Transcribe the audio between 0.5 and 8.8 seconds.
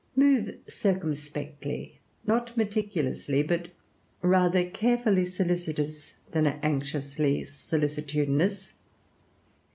circumspectly, not meticulously, and rather carefully solicitous than anxiously solicitudinous.